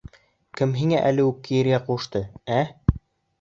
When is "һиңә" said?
0.77-1.01